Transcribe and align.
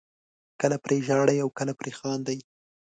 کله 0.61 0.77
پرې 0.83 0.97
ژاړئ 1.07 1.37
او 1.43 1.49
کله 1.57 1.73
پرې 1.79 1.91
خاندئ. 1.99 2.39